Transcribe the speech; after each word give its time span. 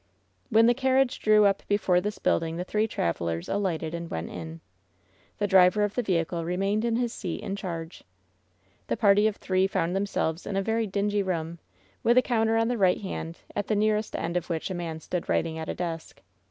When 0.49 0.65
the 0.65 0.73
carriage 0.73 1.19
drew 1.19 1.45
up 1.45 1.61
before 1.67 2.01
this 2.01 2.17
building 2.17 2.57
the 2.57 2.63
three 2.63 2.87
travelers 2.87 3.47
alighted 3.47 3.93
and 3.93 4.09
went 4.09 4.31
in. 4.31 4.59
The 5.37 5.45
driver 5.45 5.83
of 5.83 5.93
the 5.93 6.01
vehicle 6.01 6.43
remained 6.43 6.83
in 6.83 6.95
his 6.95 7.13
seat 7.13 7.41
in 7.41 7.55
charge. 7.55 8.03
The 8.87 8.97
party 8.97 9.27
of 9.27 9.35
three 9.35 9.67
found 9.67 9.95
themselves 9.95 10.47
in 10.47 10.55
a 10.55 10.61
very 10.63 10.87
dingy 10.87 11.21
room, 11.21 11.59
with 12.01 12.17
a 12.17 12.23
counter 12.23 12.57
on 12.57 12.67
their 12.67 12.79
right 12.79 12.99
hand, 13.01 13.41
at 13.55 13.67
the 13.67 13.75
nearest 13.75 14.15
end 14.15 14.35
of 14.35 14.49
which 14.49 14.71
a 14.71 14.73
man 14.73 14.99
stood 15.01 15.29
writing 15.29 15.59
at 15.59 15.69
a 15.69 15.75
desk. 15.75 16.23